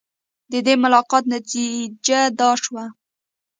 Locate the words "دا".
2.39-2.49